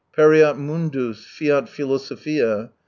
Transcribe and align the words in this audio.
Pereat 0.17 0.55
fnundus, 0.57 1.25
fiat 1.27 1.69
philosophia. 1.69 2.71